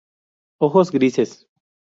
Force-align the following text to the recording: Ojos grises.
Ojos 0.59 0.89
grises. 0.91 1.47